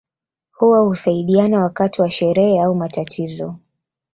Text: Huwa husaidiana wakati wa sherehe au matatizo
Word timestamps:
Huwa 0.51 0.79
husaidiana 0.79 1.63
wakati 1.63 2.01
wa 2.01 2.11
sherehe 2.11 2.61
au 2.61 2.75
matatizo 2.75 3.55